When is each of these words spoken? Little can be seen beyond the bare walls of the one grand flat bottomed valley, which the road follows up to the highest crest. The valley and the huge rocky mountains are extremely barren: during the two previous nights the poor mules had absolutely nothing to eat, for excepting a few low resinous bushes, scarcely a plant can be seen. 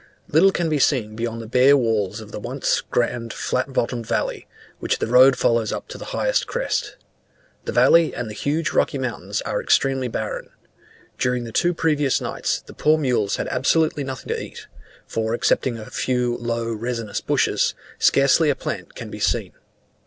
Little 0.29 0.51
can 0.51 0.67
be 0.67 0.79
seen 0.79 1.15
beyond 1.15 1.43
the 1.43 1.47
bare 1.47 1.77
walls 1.77 2.21
of 2.21 2.31
the 2.31 2.39
one 2.39 2.61
grand 2.89 3.31
flat 3.31 3.71
bottomed 3.71 4.07
valley, 4.07 4.47
which 4.79 4.97
the 4.97 5.05
road 5.05 5.35
follows 5.37 5.71
up 5.71 5.87
to 5.89 5.97
the 5.99 6.05
highest 6.05 6.47
crest. 6.47 6.95
The 7.65 7.71
valley 7.71 8.11
and 8.11 8.27
the 8.27 8.33
huge 8.33 8.71
rocky 8.73 8.97
mountains 8.97 9.41
are 9.43 9.61
extremely 9.61 10.07
barren: 10.07 10.49
during 11.19 11.43
the 11.43 11.51
two 11.51 11.75
previous 11.75 12.19
nights 12.19 12.63
the 12.65 12.73
poor 12.73 12.97
mules 12.97 13.35
had 13.35 13.47
absolutely 13.49 14.03
nothing 14.03 14.29
to 14.29 14.41
eat, 14.41 14.65
for 15.05 15.35
excepting 15.35 15.77
a 15.77 15.91
few 15.91 16.35
low 16.37 16.73
resinous 16.73 17.21
bushes, 17.21 17.75
scarcely 17.99 18.49
a 18.49 18.55
plant 18.55 18.95
can 18.95 19.11
be 19.11 19.19
seen. 19.19 19.53